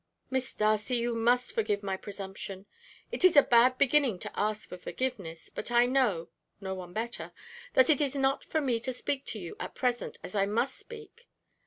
"Miss 0.31 0.55
Darcy, 0.55 0.95
you 0.95 1.15
must 1.15 1.53
forgive 1.53 1.83
my 1.83 1.95
presumption. 1.95 2.65
It 3.11 3.23
is 3.23 3.37
a 3.37 3.43
bad 3.43 3.77
beginning 3.77 4.17
to 4.21 4.31
ask 4.33 4.67
for 4.67 4.75
forgiveness, 4.79 5.49
but 5.51 5.69
I 5.69 5.85
know 5.85 6.29
no 6.59 6.73
one 6.73 6.91
better 6.91 7.31
that 7.75 7.87
it 7.91 8.01
is 8.01 8.15
not 8.15 8.43
for 8.43 8.61
me 8.61 8.79
to 8.79 8.93
speak 8.93 9.25
to 9.25 9.39
you 9.39 9.55
at 9.59 9.75
present 9.75 10.17
as 10.23 10.33
I 10.33 10.47
must 10.47 10.73
speak. 10.75 11.29